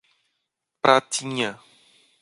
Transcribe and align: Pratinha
Pratinha 0.81 1.55